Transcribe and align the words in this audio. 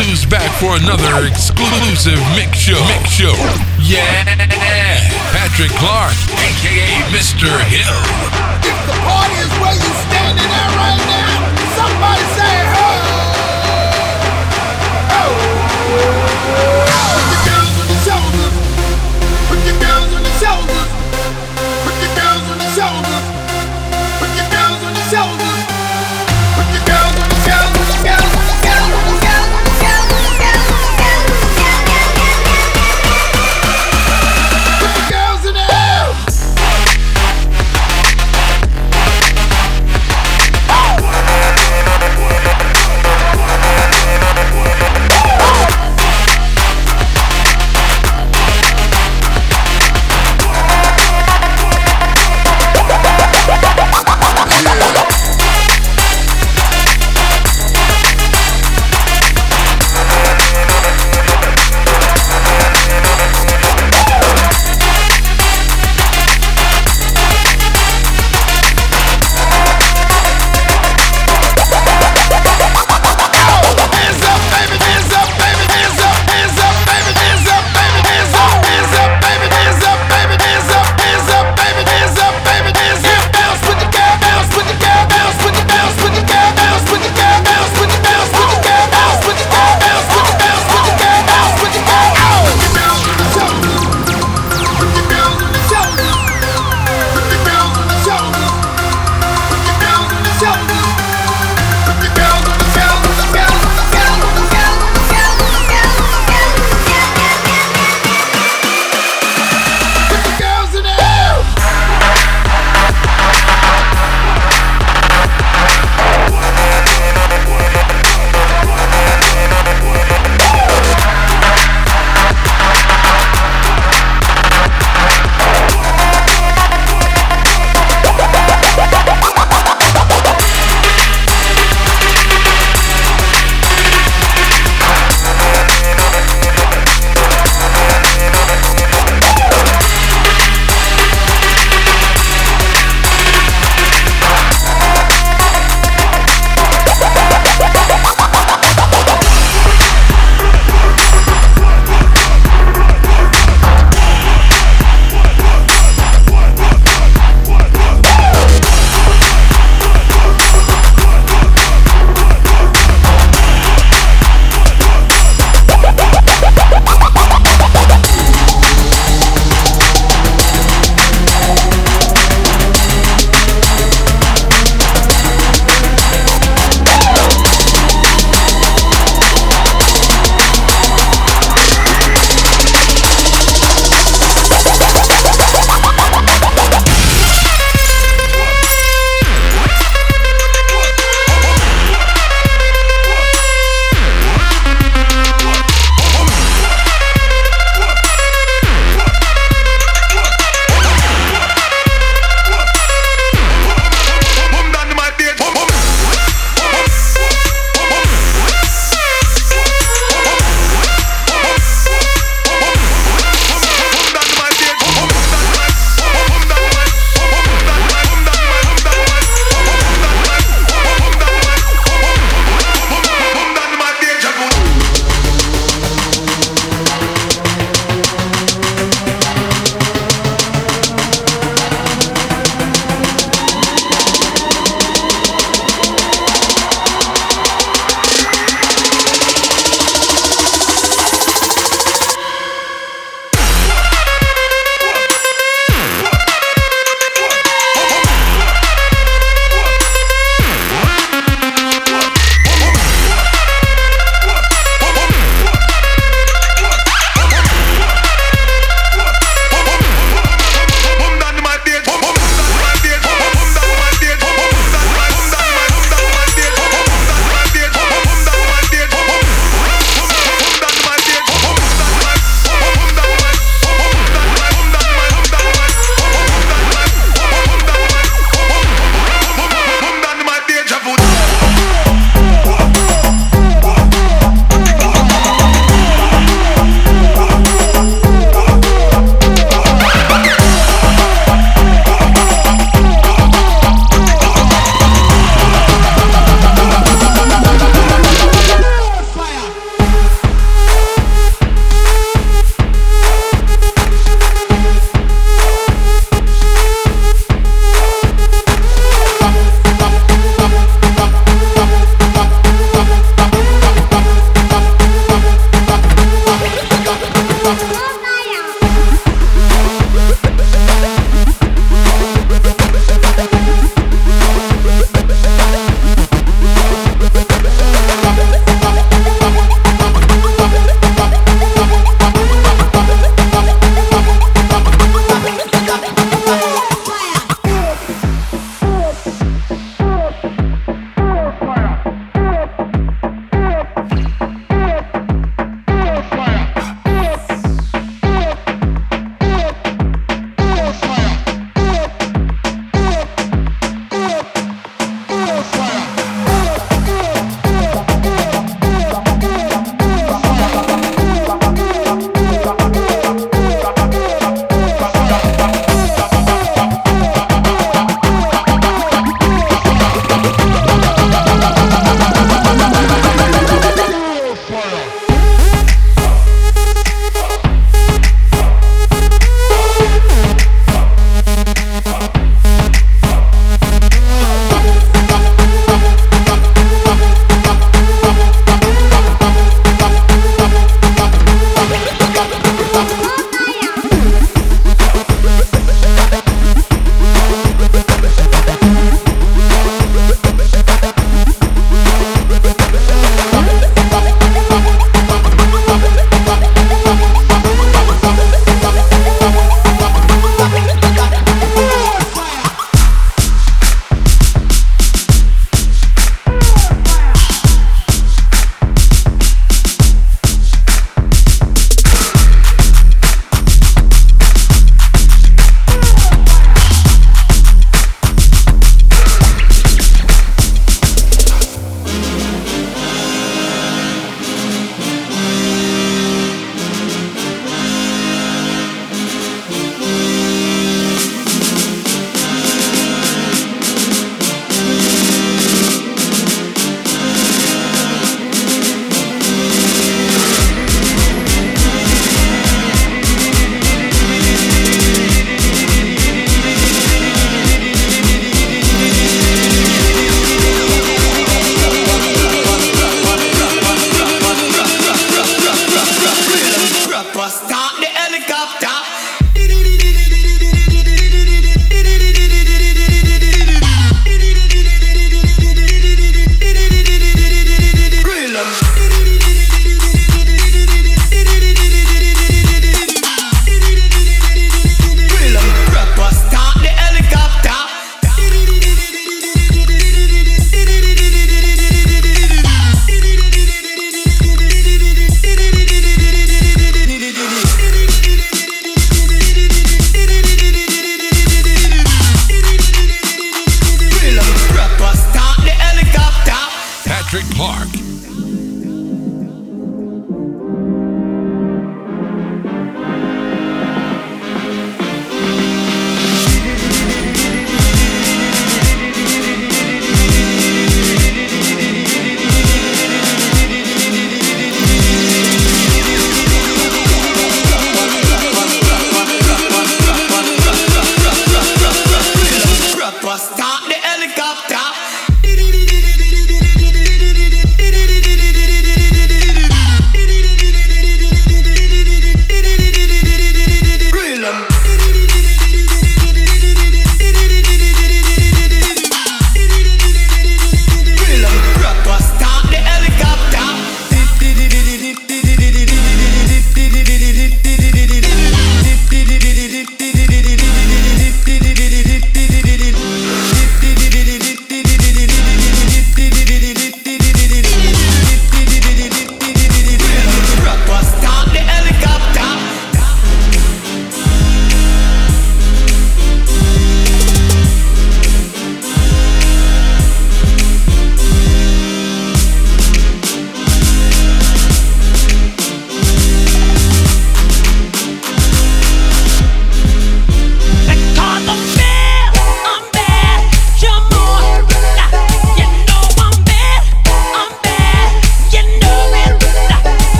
Sue's 0.00 0.24
back 0.24 0.50
for 0.56 0.76
another 0.76 1.26
exclusive 1.26 2.16
mix 2.32 2.56
show. 2.56 2.80
Mix 2.88 3.10
show. 3.10 3.36
Yeah, 3.84 4.24
Patrick 5.28 5.68
Clark, 5.76 6.16
aka 6.40 7.04
Mr. 7.12 7.52
Hill. 7.68 8.00
If 8.64 8.80
the 8.88 8.96
party 9.04 9.36
is 9.44 9.52
where 9.60 9.76
you 9.76 9.92
standing 10.08 10.48
at 10.48 10.70
right 10.80 11.04
now, 11.04 11.52
somebody 11.76 12.24
say 12.32 12.49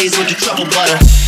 days 0.00 0.18
with 0.18 0.30
your 0.30 0.38
trouble 0.38 0.64
butter. 0.64 0.96
Uh, 0.96 1.19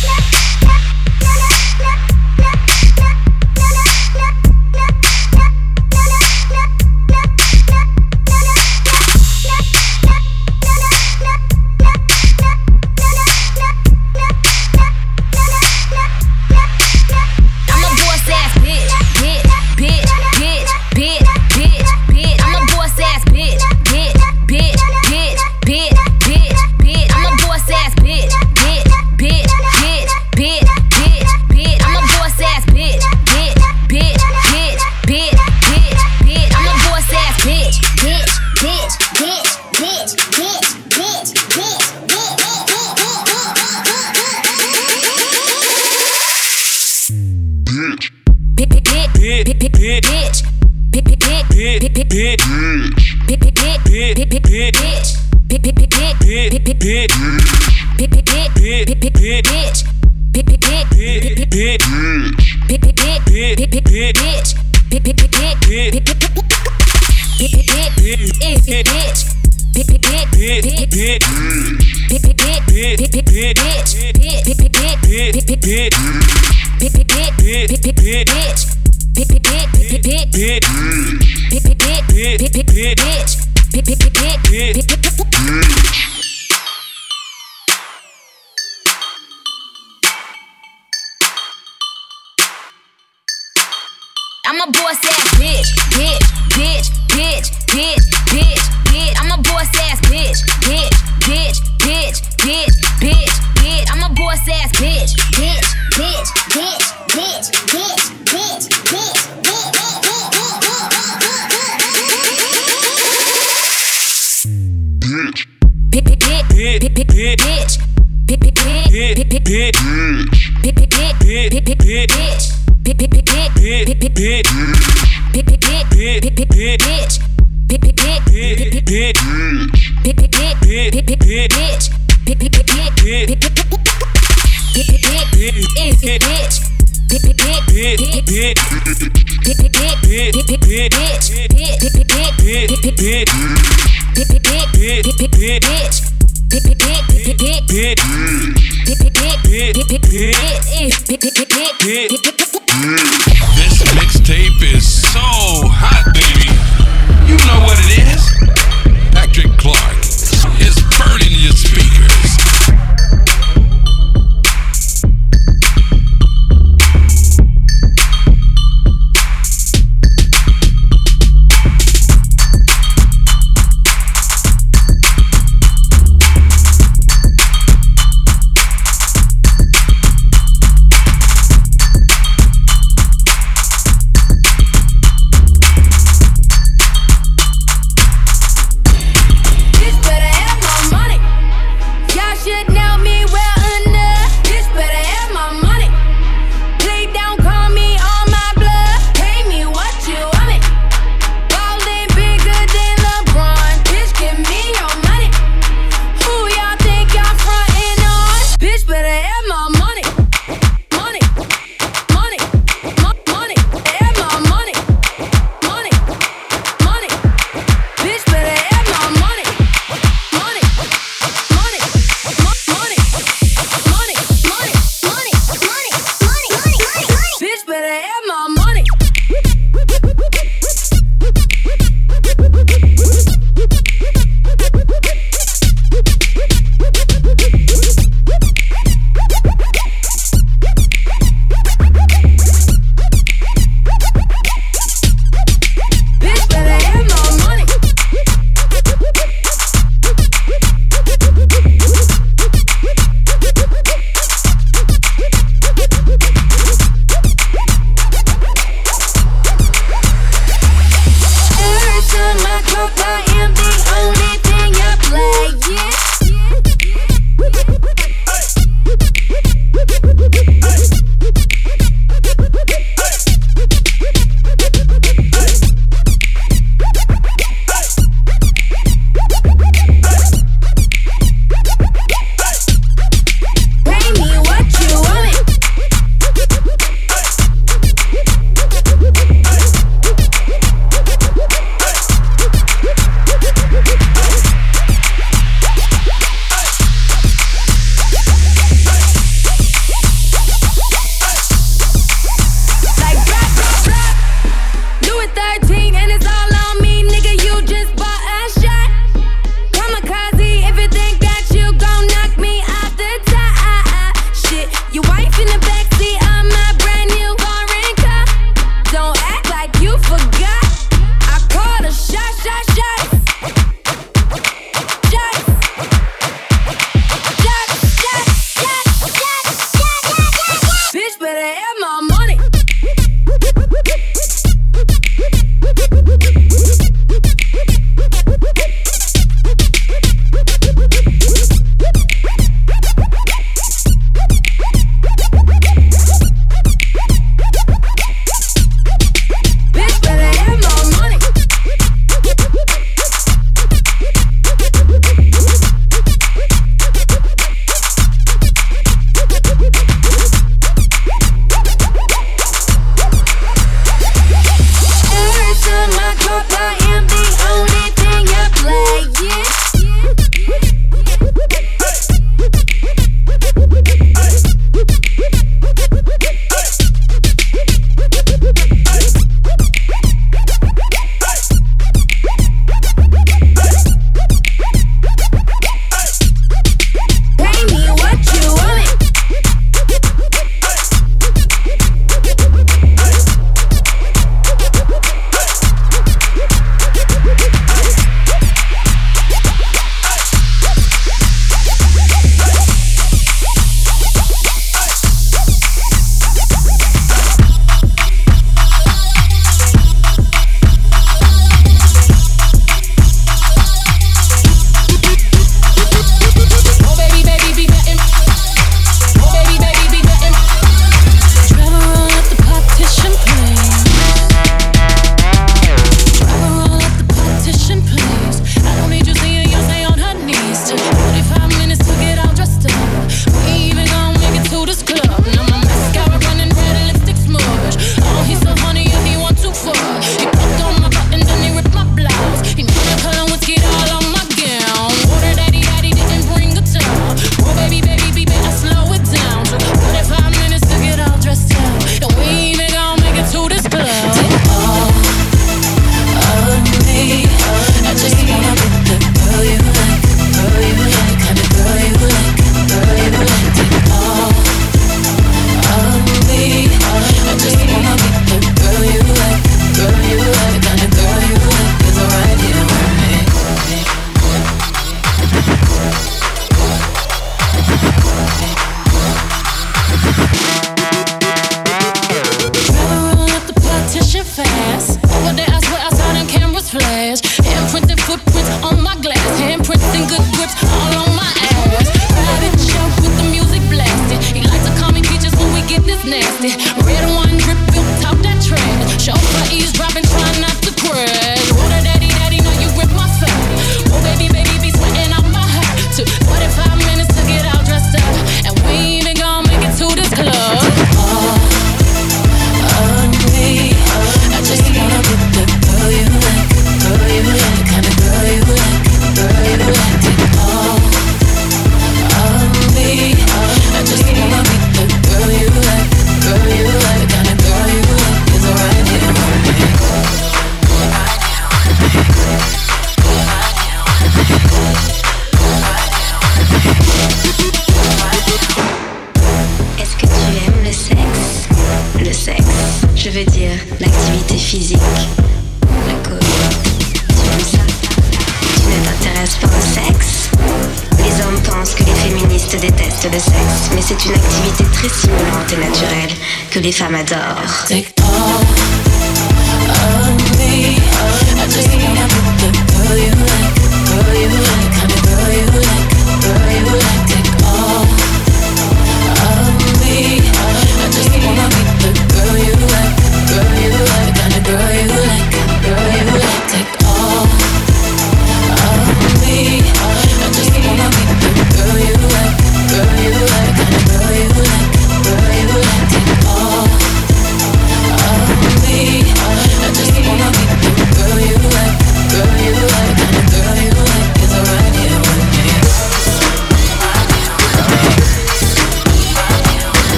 horse 104.33 104.49
ass 104.49 104.71
bitch, 104.73 105.13
bitch, 105.37 105.67
bitch, 105.91 106.29
bitch, 106.49 106.85
bitch, 107.07 107.51
bitch. 107.69 108.22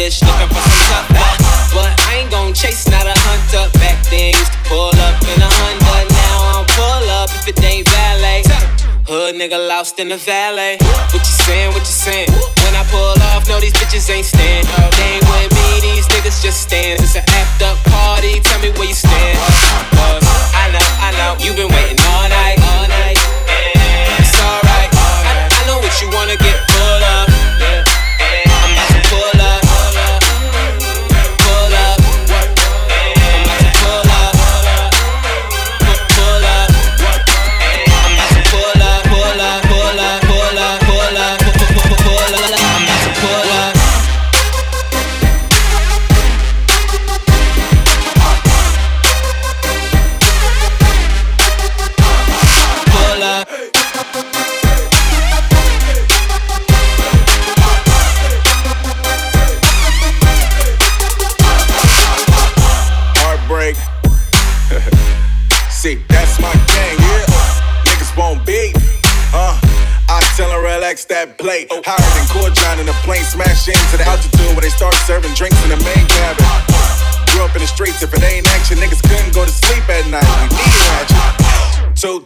bitch 0.00 0.24
looking 0.24 0.48
for 0.48 0.62
some 0.64 0.80
tough 0.88 1.08
luck. 1.12 1.36
But 1.76 1.92
I 2.08 2.24
ain't 2.24 2.30
gon' 2.32 2.54
chase, 2.54 2.88
not 2.88 3.04
a 3.04 3.12
hunter. 3.28 3.68
Back 3.78 4.00
then 4.08 4.32
used 4.32 4.52
to 4.52 4.60
pull 4.64 4.96
up 4.96 5.16
in 5.28 5.38
a 5.44 5.50
Honda. 5.60 6.08
Now 6.08 6.38
I'm 6.56 6.64
pull 6.72 7.04
up 7.20 7.28
if 7.36 7.44
it 7.52 7.60
ain't 7.60 7.84
valet. 7.84 8.40
Hood 9.04 9.36
nigga 9.36 9.60
lost 9.68 10.00
in 10.00 10.08
the 10.08 10.16
valet. 10.16 10.78
What 11.12 11.20
you 11.20 11.36
saying? 11.44 11.70
What 11.76 11.84
you 11.84 11.96
saying? 12.06 12.32
When 12.64 12.72
I 12.80 12.84
pull 12.88 13.16
off, 13.34 13.44
no 13.48 13.60
these 13.60 13.76
bitches 13.76 14.08
ain't 14.08 14.24
stand. 14.24 14.64
They 14.96 15.20
ain't 15.20 15.26
with 15.28 15.52
me, 15.52 15.68
these 15.84 16.06
niggas 16.08 16.40
just 16.40 16.62
stand. 16.64 17.00
It's 17.04 17.16
an 17.16 17.24
act 17.28 17.60
up 17.60 17.76
party. 17.92 18.40
Tell 18.40 18.60
me 18.64 18.72
where 18.80 18.88
you 18.88 18.96
stand. 18.96 19.36
Cause 19.92 20.24
I 20.56 20.72
know, 20.72 20.88
I 21.04 21.08
know, 21.20 21.30
you 21.44 21.52
been 21.52 21.68
waiting 21.68 22.00
all 22.08 22.26
night, 22.28 22.56
all 22.72 22.88
night. 22.88 23.39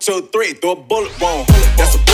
two, 0.05 0.21
three, 0.33 0.53
throw 0.53 0.73
a 0.73 0.77
bullet, 0.77 1.13
won't. 1.19 1.49
That's 1.79 1.95
a 1.95 2.14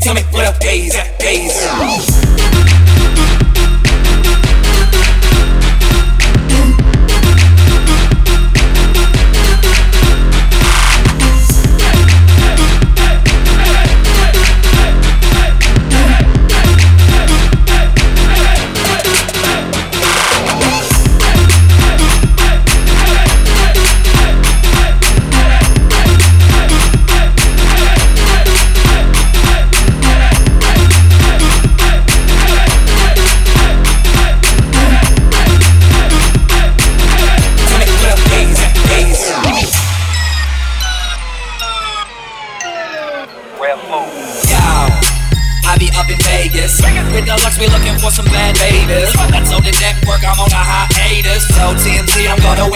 Tell 0.00 0.14
me 0.14 0.22
what 0.32 0.44
up, 0.44 0.60
gaze 0.60 0.94
at. 0.94 2.15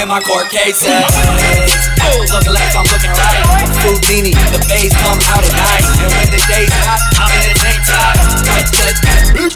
Win 0.01 0.09
my 0.09 0.25
court 0.25 0.49
cases. 0.49 0.89
Oh, 0.89 2.25
look 2.33 2.49
left, 2.49 2.73
I'm 2.73 2.89
looking 2.89 3.13
right. 3.13 3.45
Houdini, 3.85 4.33
the 4.49 4.57
bass 4.65 4.97
come 4.97 5.21
out 5.29 5.45
at 5.45 5.53
night. 5.53 5.85
And 6.01 6.09
when 6.09 6.29
the 6.33 6.41
day's 6.49 6.73
hot, 6.89 7.05
I'm 7.21 7.29
in 7.37 7.45
the 7.45 7.55
tank 7.61 7.85
top. 7.85 8.17
Right 8.49 8.65
to 8.65 8.81
the 8.81 8.97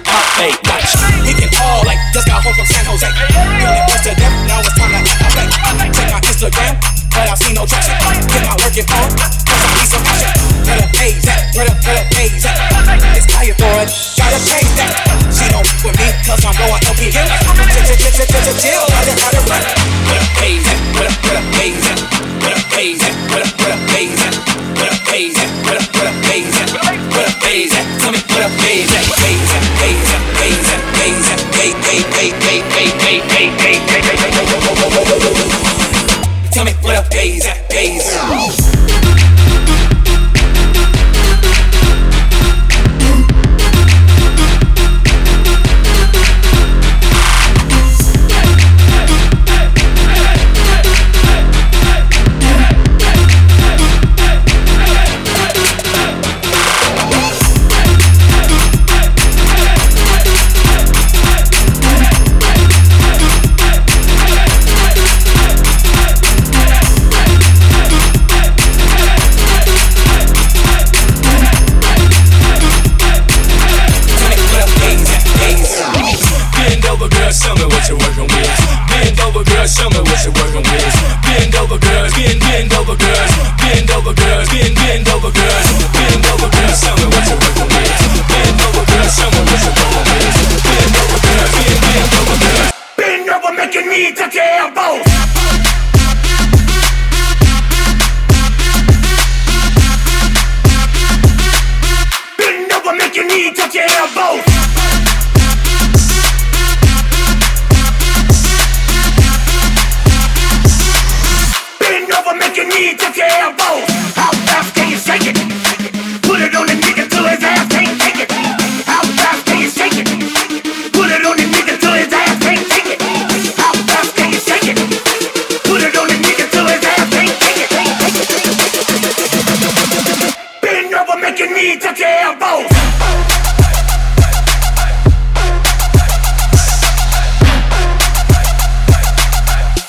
hot 0.05 0.27
fade, 0.37 0.61
watch. 0.69 0.93
We 1.25 1.33
can 1.33 1.49
all 1.65 1.81
like 1.89 1.97
just 2.13 2.29
got 2.29 2.45
home 2.45 2.53
from 2.53 2.69
San 2.69 2.85
Jose. 2.85 3.09
Feeling 3.09 3.89
close 3.89 4.05
to 4.05 4.13
them, 4.21 4.33
now 4.45 4.61
it's 4.61 4.77
time 4.77 4.93
to 4.93 5.01
activate. 5.01 5.49
Check 5.97 6.13
my 6.13 6.21
Instagram, 6.21 6.77
but 7.09 7.25
I 7.25 7.35
see 7.41 7.57
no 7.57 7.65
traction. 7.65 7.97
Get 8.29 8.45
my 8.45 8.53
working 8.61 8.85
on, 9.01 9.09
cause 9.17 9.61
I 9.65 9.69
need 9.81 9.89
some 9.89 10.05
action. 10.05 10.29
Where 10.69 10.77
the 10.77 10.89
pay's 10.93 11.25
at, 11.25 11.41
where 11.57 11.65
the, 11.65 11.75
where 11.89 11.97
the 11.97 12.07
pay's 12.13 12.45
at. 12.45 12.61
It's 13.17 13.33
tired 13.33 13.54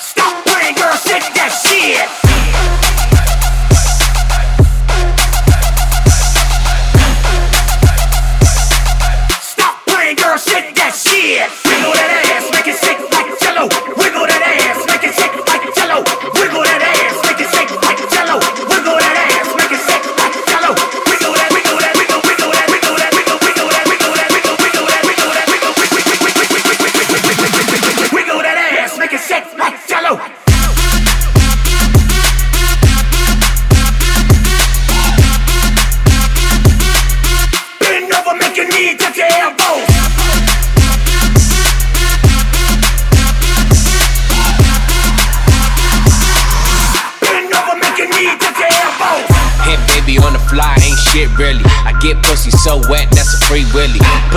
Stop 0.00 0.44
playing, 0.44 0.74
girl, 0.74 0.96
that 1.34 1.50
shit. 1.62 2.25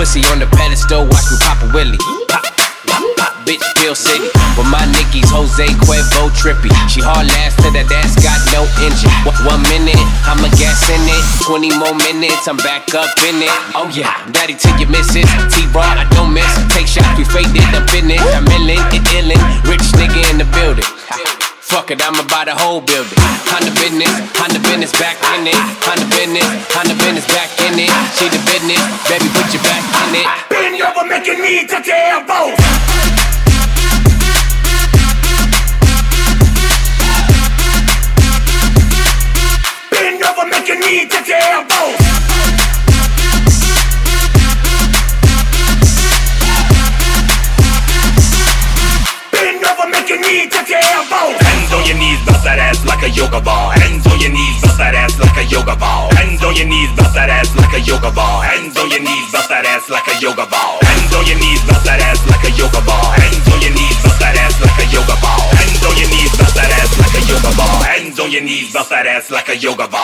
Pussy 0.00 0.24
on 0.32 0.40
the 0.40 0.48
pedestal, 0.56 1.04
watch 1.04 1.28
me 1.28 1.36
pop 1.44 1.60
a 1.60 1.68
willy. 1.76 2.00
Pop, 2.24 2.40
pop, 2.56 3.04
pop, 3.20 3.36
bitch, 3.44 3.60
Steel 3.76 3.92
City. 3.92 4.32
With 4.56 4.64
my 4.72 4.80
Nickies, 4.96 5.28
Jose 5.28 5.68
Cuervo 5.84 6.32
trippy. 6.32 6.72
She 6.88 7.04
hard 7.04 7.28
last 7.28 7.60
to 7.60 7.68
that 7.76 7.84
ass 7.92 8.16
got 8.16 8.40
no 8.48 8.64
engine. 8.80 9.12
One- 9.44 9.60
minute, 9.68 10.00
I'ma 10.24 10.48
gas 10.56 10.88
in 10.88 11.04
it. 11.04 11.24
20 11.44 11.76
more 11.76 11.92
minutes, 12.00 12.48
I'm 12.48 12.56
back 12.64 12.88
up 12.96 13.12
in 13.28 13.44
it. 13.44 13.52
Oh 13.76 13.92
yeah, 13.92 14.24
daddy 14.32 14.56
till 14.56 14.72
you 14.80 14.88
miss 14.88 15.12
it. 15.12 15.28
T-Raw, 15.52 15.84
I 15.84 16.08
don't 16.16 16.32
miss. 16.32 16.48
Take 16.72 16.88
shots, 16.88 17.20
we 17.20 17.28
faked 17.28 17.52
it, 17.52 17.68
I'm 17.68 17.84
in 17.92 18.08
it. 18.08 18.24
I'm 18.32 18.48
illin', 18.56 18.80
it 18.96 19.04
illin'. 19.12 19.36
Rich 19.68 19.84
nigga 20.00 20.16
in 20.32 20.40
the 20.40 20.48
building. 20.56 20.88
Fuck 21.70 21.92
it, 21.92 22.02
I'ma 22.02 22.26
buy 22.26 22.50
the 22.50 22.54
whole 22.58 22.80
building. 22.82 23.14
Honda 23.46 23.70
business, 23.78 24.10
Honda 24.34 24.58
business 24.58 24.90
back 24.98 25.14
in 25.38 25.46
it. 25.46 25.54
Honda 25.86 26.02
business, 26.10 26.42
Honda 26.74 26.98
business 26.98 27.22
back 27.30 27.46
in 27.62 27.78
it. 27.78 27.94
She 28.18 28.26
the 28.26 28.42
business, 28.42 28.82
baby, 29.06 29.30
put 29.30 29.46
your 29.54 29.62
back 29.62 29.78
in 29.78 30.18
it. 30.18 30.26
Bend 30.50 30.82
over, 30.82 31.06
make 31.06 31.30
your 31.30 31.38
knee 31.38 31.62
touch 31.70 31.86
your 31.86 31.94
elbows. 31.94 32.58
Bend 39.94 40.22
over, 40.26 40.50
make 40.50 40.66
your 40.66 40.78
knee 40.82 41.06
touch 41.06 41.28
your 41.28 41.38
elbows. 41.38 42.09
Bend 49.80 49.92
make 49.96 50.08
your 50.12 50.20
knee 50.20 50.44
touch 50.52 50.68
your 50.68 50.76
elbows. 50.76 51.40
Hands 51.40 51.72
on 51.72 51.84
your 51.88 51.96
knees, 51.96 52.20
bounce 52.28 52.44
that 52.44 52.60
ass 52.60 52.84
like 52.84 53.00
a 53.00 53.08
yoga 53.08 53.40
ball. 53.40 53.72
Hands 53.72 54.04
on 54.12 54.20
your 54.20 54.28
knees, 54.28 54.60
bounce 54.60 54.76
that 54.76 54.92
ass 54.92 55.16
like 55.16 55.36
a 55.40 55.44
yoga 55.48 55.72
ball. 55.76 56.12
Hands 56.12 56.42
on 56.44 56.52
your 56.52 56.68
knees, 56.68 56.90
bounce 56.96 57.16
that 57.16 57.30
ass 57.32 57.56
like 57.56 57.72
a 57.72 57.80
yoga 57.80 58.10
ball. 58.12 58.44
Hands 58.44 58.76
on 58.76 58.90
your 58.92 59.00
knees, 59.00 59.24
bounce 59.32 59.48
that 59.48 59.64
ass 59.64 59.88
like 59.88 60.08
a 60.08 60.14
yoga 60.20 60.44
ball. 60.52 60.76
Hands 60.84 61.12
on 61.16 61.24
your 61.24 61.38
knees, 61.40 61.60
bounce 61.64 61.84
that 61.88 62.00
ass 62.04 62.20
like 62.28 62.44
a 62.44 62.52
yoga 62.60 62.80
ball. 62.84 63.08
Hands 63.16 63.48
on 63.48 63.62
your 63.64 63.72
knees, 63.72 63.96
bounce 64.04 64.20
that 64.20 64.36
ass 64.36 64.60
like 64.60 64.78
a 64.84 64.86
yoga 64.92 65.16
ball. 65.24 65.48
Hands 65.48 65.82
on 65.88 65.96
your 65.96 66.08
knees, 66.12 66.32
bounce 66.36 66.54
that 66.60 66.70
ass 66.76 66.92
like 67.00 67.16
a 67.16 67.22
yoga 67.24 67.52
ball. 67.56 67.78
Hands 67.80 68.18
on 68.20 68.28
your 68.30 68.44
knees, 68.44 68.68
bounce 68.72 68.90
that 68.92 69.06
ass 69.08 69.30
like 69.32 69.48
a 69.48 69.56
yoga 69.56 69.88
ball. 69.88 69.99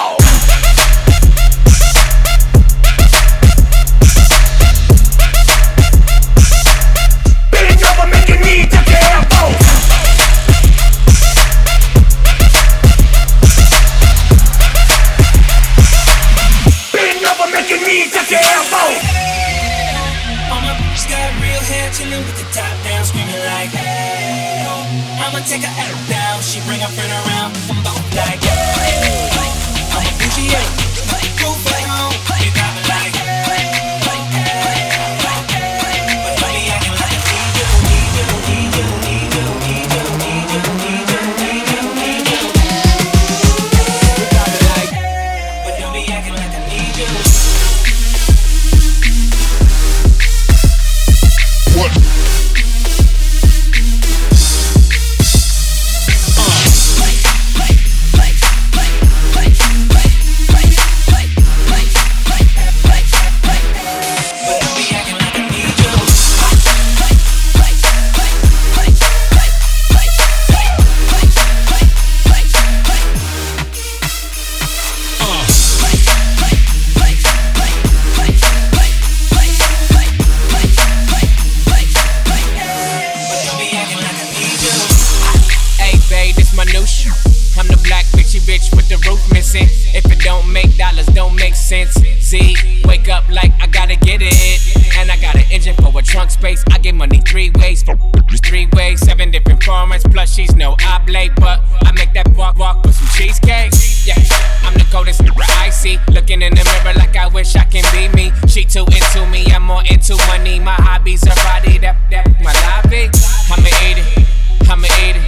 sexy. 105.87 106.13
Looking 106.13 106.43
in 106.43 106.55
the 106.55 106.65
mirror 106.65 106.95
like 106.99 107.17
I 107.17 107.29
wish 107.29 107.55
I 107.57 107.65
can 107.65 107.85
be 107.93 108.09
me. 108.17 108.33
She 108.49 108.65
too 108.65 108.85
into 108.87 109.27
me, 109.31 109.47
I'm 109.53 109.63
more 109.63 109.83
into 109.89 110.17
money. 110.29 110.59
My 110.61 110.75
hobbies 110.75 111.23
are 111.25 111.35
body, 111.35 111.79
that, 111.79 111.97
that, 112.11 112.27
my 112.43 112.53
lobby. 112.67 113.11
I'ma 113.51 113.71
eat 113.87 113.99
it, 113.99 114.69
I'ma 114.69 114.87
eat 115.03 115.17
it. 115.17 115.27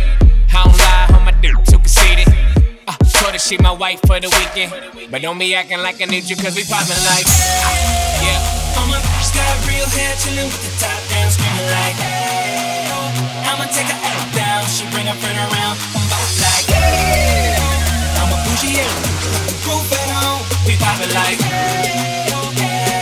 I 0.52 0.64
don't 0.64 0.78
lie, 0.78 1.18
on 1.18 1.24
my 1.24 1.32
dick 1.40 1.54
too 1.66 1.78
conceited. 1.78 2.28
I 2.88 2.96
uh, 2.96 3.04
told 3.20 3.32
her 3.32 3.38
she 3.38 3.58
my 3.58 3.72
wife 3.72 4.00
for 4.06 4.18
the 4.20 4.28
weekend. 4.28 4.72
But 5.10 5.22
don't 5.22 5.38
be 5.38 5.54
acting 5.54 5.80
like 5.80 6.00
I 6.00 6.06
need 6.06 6.28
you, 6.28 6.36
cause 6.36 6.56
we 6.56 6.64
poppin' 6.64 6.98
like. 7.06 7.26
Uh, 7.26 8.24
yeah. 8.24 8.40
I'm 8.78 8.90
a 8.90 8.98
got 8.98 9.54
real 9.68 9.86
hair, 9.86 10.14
chillin' 10.16 10.48
with 10.48 10.62
the 10.64 10.72
top 10.80 10.98
down, 11.10 11.30
screamin' 11.30 11.68
like, 11.70 11.96
hey. 12.00 12.88
I'ma 13.44 13.64
take 13.70 13.86
her 13.86 14.00
out 14.02 14.26
down, 14.34 14.64
she 14.66 14.84
bring 14.90 15.06
her 15.06 15.18
friend 15.20 15.38
around, 15.38 15.76
I'm 15.94 16.04
about 16.06 16.30
like, 16.42 16.66
hey. 16.66 17.56
I'm 18.18 18.32
a 18.32 18.36
bougie, 18.44 18.80
yeah 18.80 19.57
popping 20.98 21.14
like, 21.14 21.38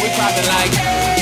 we 0.03 0.09
popping 0.11 0.47
like. 0.49 1.16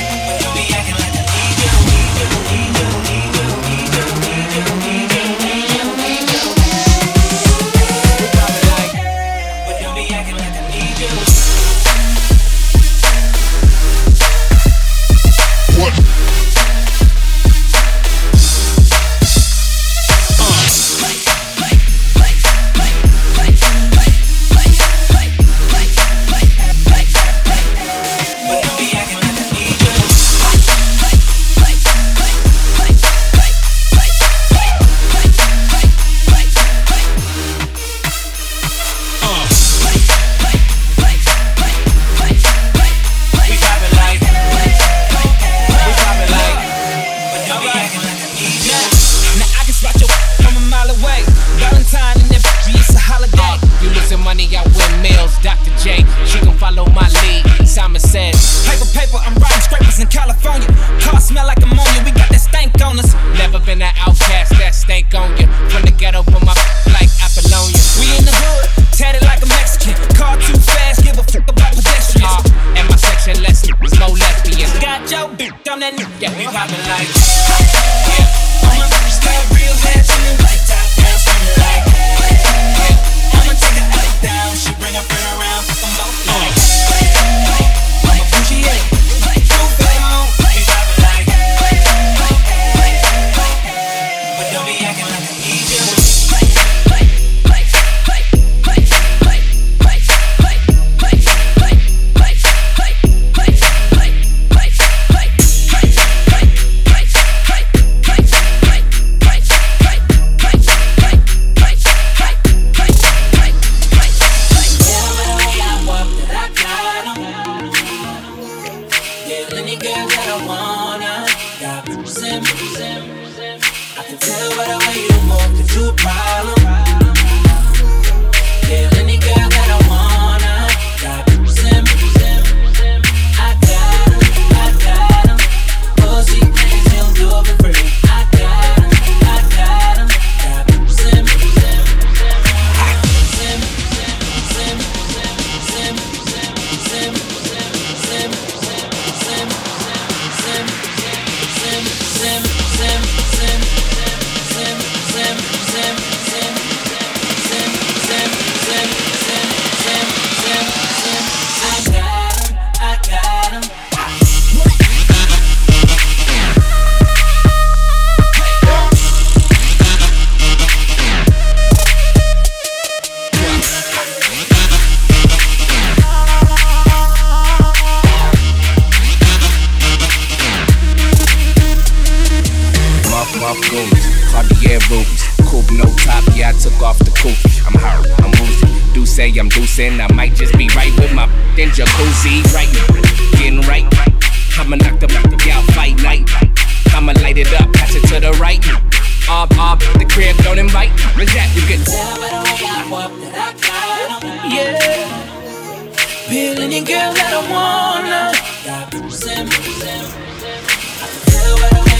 Feeling 206.35 206.73
your 206.73 206.83
girl 206.83 207.13
that 207.13 207.31
I 207.31 207.41
wanna. 207.49 208.33
I 208.67 208.83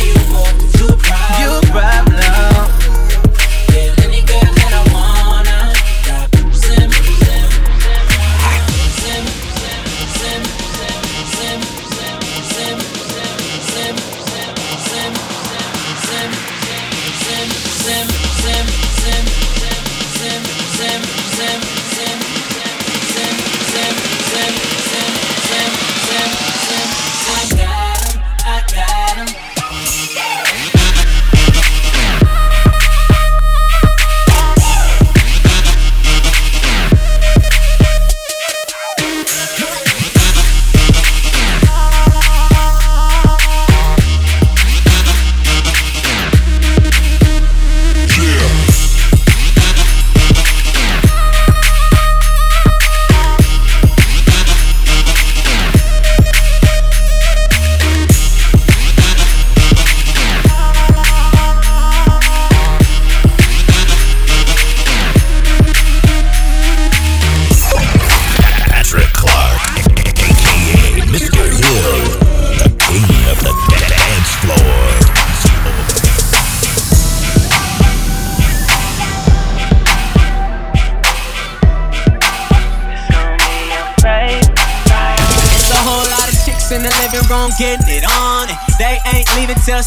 you 0.03 0.91
you 1.39 1.61
problem. 1.71 2.54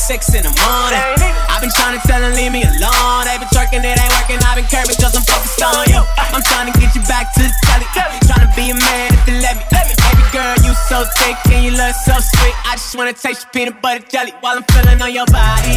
Six 0.09 0.33
in 0.33 0.41
the 0.41 0.49
morning. 0.65 1.05
I've 1.53 1.61
been 1.61 1.69
trying 1.77 1.93
to 1.93 2.03
tell 2.09 2.17
them 2.17 2.33
leave 2.33 2.49
me 2.49 2.65
alone. 2.65 3.29
They 3.29 3.37
been 3.37 3.53
twerking, 3.53 3.85
it 3.85 3.93
ain't 3.93 4.13
working. 4.17 4.41
I've 4.41 4.57
been 4.57 4.65
curving 4.65 4.97
cause 4.97 5.13
I'm 5.13 5.21
focused 5.21 5.61
on 5.61 5.85
you. 5.85 6.01
I'm 6.33 6.41
trying 6.49 6.73
to 6.73 6.75
get 6.81 6.97
you 6.97 7.05
back 7.05 7.29
to 7.37 7.45
the 7.45 7.53
telly. 7.61 8.17
Trying 8.25 8.49
to 8.49 8.53
be 8.57 8.73
a 8.73 8.77
man 8.81 9.13
if 9.13 9.21
they 9.29 9.37
let 9.45 9.61
me. 9.61 9.65
Baby 9.69 10.25
girl, 10.33 10.57
you 10.65 10.73
so 10.89 11.05
thick 11.21 11.37
and 11.53 11.61
you 11.61 11.77
look 11.77 11.93
so 11.93 12.17
sweet. 12.25 12.57
I 12.65 12.81
just 12.81 12.97
wanna 12.97 13.13
taste 13.13 13.45
your 13.45 13.53
peanut 13.53 13.85
butter 13.85 14.01
jelly 14.09 14.33
while 14.41 14.57
I'm 14.57 14.65
feeling 14.73 14.97
on 14.97 15.13
your 15.13 15.29
body, 15.29 15.77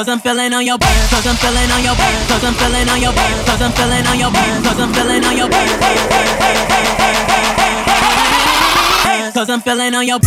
Cause 0.00 0.08
I'm 0.08 0.18
feeling 0.18 0.54
on 0.54 0.64
your 0.64 0.78
body, 0.78 0.98
cause 1.10 1.26
I'm 1.26 1.36
feeling 1.36 1.70
on 1.70 1.84
your 1.84 1.94
body, 1.94 2.16
cause 2.26 2.42
I'm 2.42 2.54
feeling 2.54 2.88
on 2.88 3.02
your 3.02 3.12
body, 3.12 3.34
cause 3.44 3.60
I'm 3.60 3.70
feeling 3.70 4.06
on 4.06 4.18
your 4.18 4.32
body, 4.32 4.64
cause 4.64 4.80
I'm 4.80 4.94
feeling 4.94 5.24
on 5.26 5.36
your 5.36 5.50
body. 5.50 5.68
Cause 9.34 9.50
I'm 9.50 9.60
feeling 9.60 9.94
on 9.94 10.06
your 10.06 10.18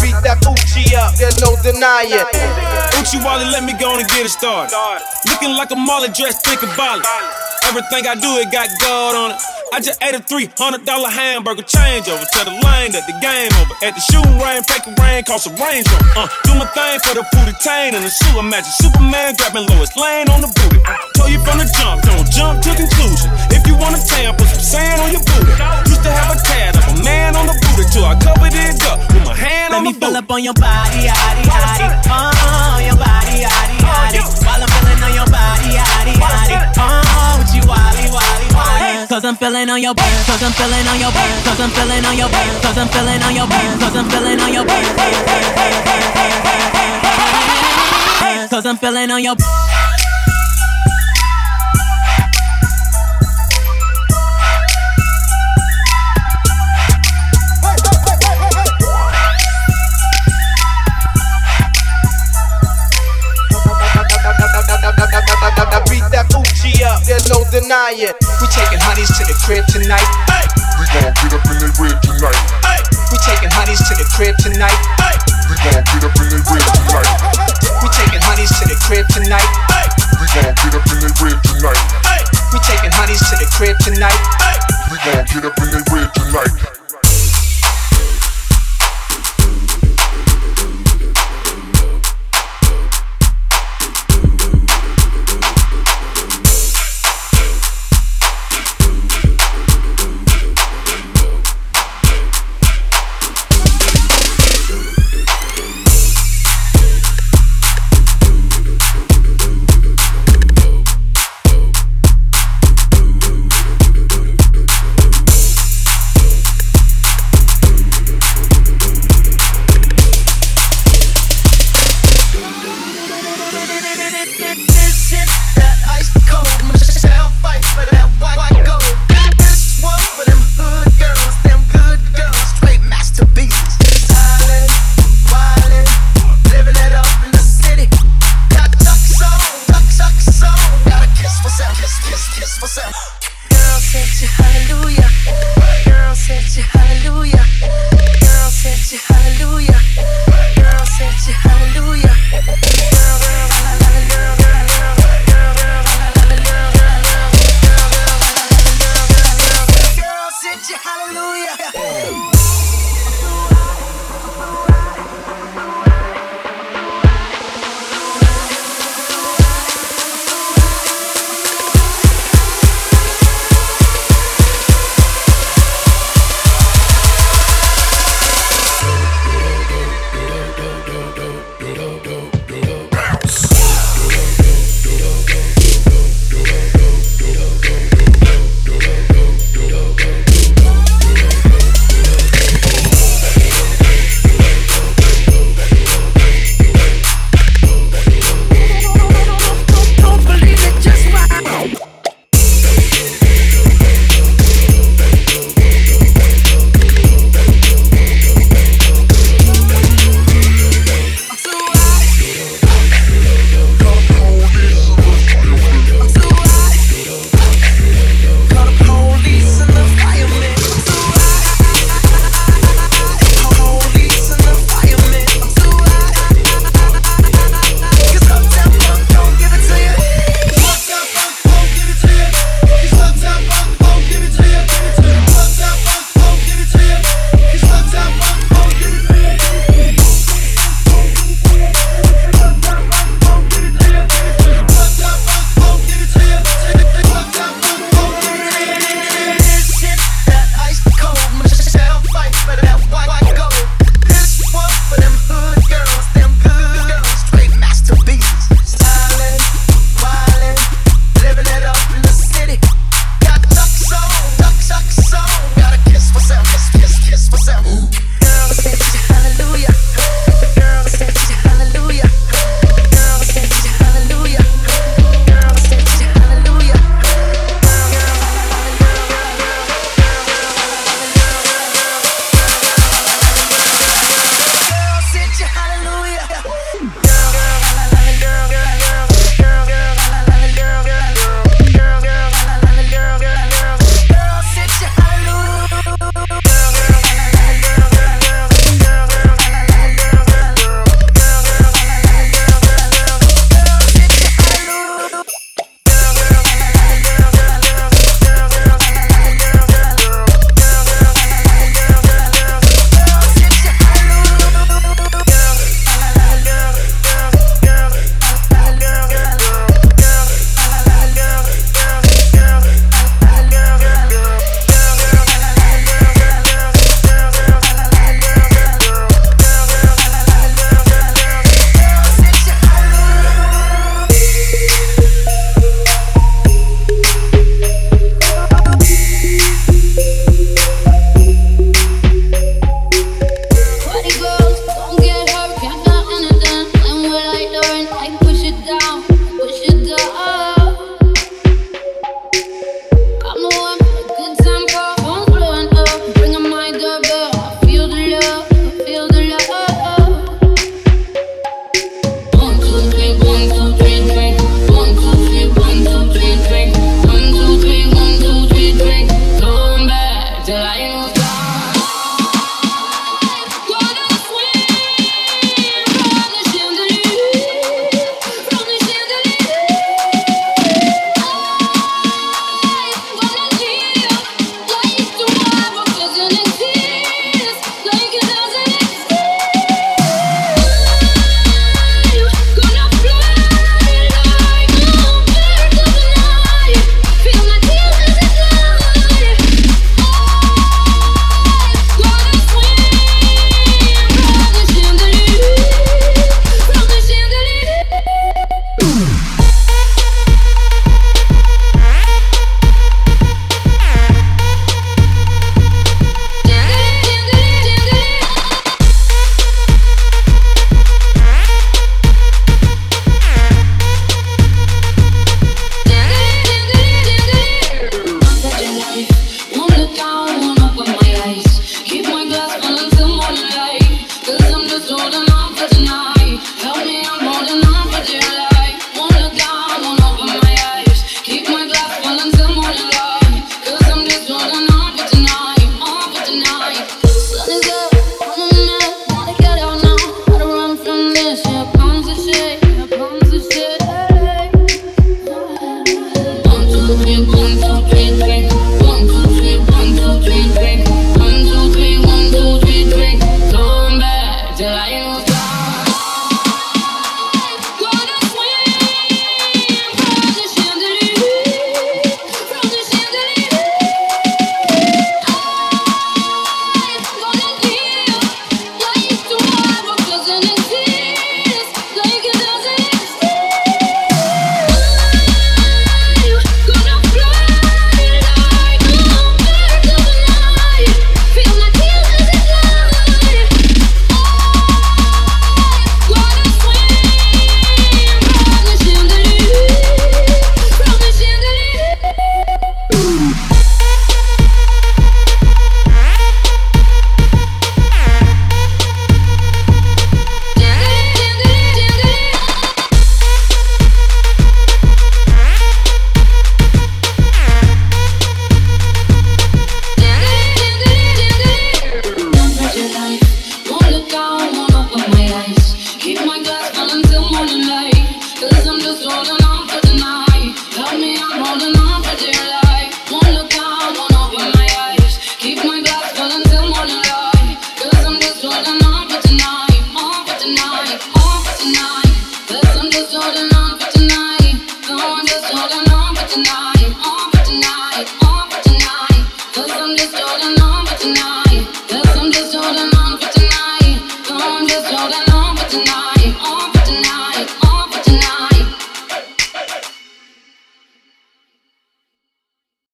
Beat 0.00 0.14
that 0.22 0.38
Uchi 0.46 0.96
up, 0.96 1.12
there's 1.16 1.40
no 1.42 1.56
denying. 1.60 2.77
Uchi 2.98 3.22
Wally, 3.22 3.46
let 3.54 3.62
me 3.62 3.72
go 3.78 3.94
on 3.94 4.00
and 4.00 4.08
get 4.08 4.26
it 4.26 4.30
started. 4.34 4.74
Looking 5.30 5.54
like 5.54 5.70
a 5.70 5.76
Molly 5.76 6.08
dressed, 6.10 6.44
think 6.44 6.62
about 6.62 6.98
it. 6.98 7.06
Everything 7.70 8.06
I 8.10 8.14
do, 8.18 8.26
it 8.42 8.50
got 8.50 8.66
gold 8.82 9.14
on 9.14 9.30
it. 9.32 9.40
I 9.70 9.78
just 9.80 10.02
ate 10.02 10.16
a 10.16 10.22
$300 10.24 10.82
hamburger 10.82 11.62
change 11.62 12.08
over. 12.08 12.24
Tell 12.32 12.48
the 12.48 12.56
lane 12.64 12.90
that 12.96 13.04
the 13.04 13.14
game 13.20 13.52
over. 13.60 13.74
At 13.84 13.92
the 13.94 14.02
shooting 14.02 14.40
range, 14.40 14.64
fake 14.64 14.88
a 14.88 14.92
rain, 14.96 15.22
cost 15.28 15.46
a 15.46 15.52
range 15.60 15.84
on. 15.92 16.00
Uh, 16.16 16.28
do 16.48 16.56
my 16.56 16.64
thing 16.72 16.98
for 17.04 17.12
the 17.14 17.22
booty 17.36 17.52
tain 17.60 17.92
and 17.94 18.02
the 18.02 18.10
sewer 18.10 18.42
magic. 18.42 18.72
Superman 18.80 19.36
grabbing 19.36 19.68
Lois 19.76 19.92
Lane 19.94 20.32
on 20.32 20.40
the 20.40 20.48
booty. 20.48 20.80
Told 21.14 21.30
you 21.30 21.38
from 21.44 21.60
the 21.60 21.68
jump, 21.68 22.00
don't 22.02 22.26
jump 22.32 22.64
to 22.64 22.72
conclusion. 22.72 23.28
If 23.78 23.86
you 23.86 23.94
want 23.94 23.94
a 23.94 24.02
tan, 24.02 24.34
put 24.34 24.50
some 24.50 24.58
sand 24.58 24.98
on 25.06 25.08
your 25.14 25.22
booty. 25.22 25.54
Used 25.86 26.02
to 26.02 26.10
have 26.10 26.34
a 26.34 26.38
tad 26.42 26.74
of 26.74 26.82
a 26.98 27.04
man 27.06 27.38
on 27.38 27.46
the 27.46 27.54
booty 27.62 27.86
till 27.94 28.02
I 28.02 28.18
covered 28.18 28.50
it 28.50 28.74
up 28.90 28.98
with 29.14 29.22
my 29.22 29.30
hand 29.38 29.70
Let 29.70 29.78
on 29.78 29.84
me 29.86 29.94
the 29.94 30.02
fill 30.02 30.18
booty. 30.18 30.18
up 30.18 30.30
on 30.34 30.42
your 30.42 30.58
body, 30.58 31.06
yaddy, 31.06 31.46
yaddy. 31.46 31.86
Oh, 32.10 32.82
your 32.82 32.98
body, 32.98 33.46
yaddy, 33.46 33.78
yaddy. 33.78 34.18
While 34.42 34.66
I'm 34.66 34.70
feeling 34.82 34.98
on 34.98 35.14
your 35.14 35.30
body, 35.30 35.78
yaddy, 35.78 36.14
yaddy. 36.18 36.58
Oh, 36.74 37.38
with 37.38 37.54
you, 37.54 37.62
wally, 37.70 38.10
wally, 38.10 38.48
wally. 38.50 39.06
Cause 39.06 39.22
I'm 39.22 39.38
feeling 39.38 39.70
on 39.70 39.78
your 39.78 39.94
body, 39.94 40.16
cause 40.26 40.42
I'm 40.42 40.50
feeling 40.58 40.82
on 40.90 40.98
your 40.98 41.14
body, 41.14 41.34
cause 41.46 41.60
I'm 41.62 41.70
feeling 41.70 42.02
on 42.02 42.16
your 42.18 42.30
body, 42.34 42.50
cause 42.58 42.74
I'm 42.82 42.90
feeling 42.90 43.22
on 43.22 43.30
your 43.38 43.46
body, 43.46 43.68
cause 43.78 43.94
I'm 43.94 44.06
feeling 44.10 44.40
on 44.42 44.50
your 44.50 44.66
body. 44.66 44.90
Cause 48.50 48.66
I'm 48.66 48.76
feeling 48.78 49.10
on 49.12 49.22
your 49.22 49.36
Beat 49.36 49.67
there's 67.18 67.34
no 67.34 67.42
denying. 67.50 68.14
We 68.38 68.46
taking 68.54 68.78
honeys 68.78 69.10
to 69.18 69.26
the 69.26 69.34
crib 69.42 69.66
tonight. 69.66 70.06
We 70.78 70.86
gon' 70.94 71.10
get 71.10 71.34
up 71.34 71.42
in 71.50 71.58
the 71.58 71.70
rib 71.82 71.98
tonight. 71.98 72.38
We 73.10 73.18
taking 73.26 73.50
honeys 73.50 73.82
to 73.90 73.94
the 73.98 74.06
crib 74.14 74.38
tonight. 74.38 74.78
We 75.50 75.58
gon' 75.58 75.82
get 75.82 76.06
up 76.06 76.14
in 76.14 76.30
the 76.30 76.38
rib 76.46 76.62
tonight. 76.62 77.10
We 77.82 77.88
taking 77.98 78.22
honeys 78.22 78.54
to 78.62 78.64
the 78.70 78.78
crib 78.86 79.06
tonight. 79.10 79.50
We 80.22 80.26
gon' 80.30 80.54
get 80.54 80.74
up 80.78 80.86
in 80.94 80.98
they 81.02 81.10
rib 81.18 81.38
tonight. 81.42 81.82
We 82.54 82.58
taking 82.62 82.92
honeys 82.94 83.22
to 83.26 83.34
the 83.34 83.48
crib 83.50 83.74
tonight. 83.82 84.20
We 84.86 84.96
gon' 85.02 85.26
get 85.26 85.42
up 85.42 85.58
in 85.58 85.68
they 85.74 85.82
rib 85.90 86.10
tonight. 86.14 86.54